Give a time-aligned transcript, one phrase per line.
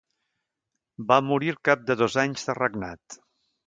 [1.13, 3.25] Va morir al cap de dos anys de regnat.